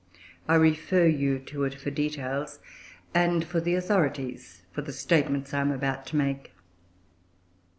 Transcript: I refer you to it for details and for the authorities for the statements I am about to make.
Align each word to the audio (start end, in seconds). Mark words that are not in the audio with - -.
I 0.47 0.55
refer 0.55 1.05
you 1.05 1.37
to 1.37 1.63
it 1.65 1.75
for 1.75 1.91
details 1.91 2.57
and 3.13 3.45
for 3.45 3.61
the 3.61 3.75
authorities 3.75 4.63
for 4.71 4.81
the 4.81 4.91
statements 4.93 5.53
I 5.53 5.61
am 5.61 5.69
about 5.71 6.07
to 6.07 6.15
make. 6.15 6.53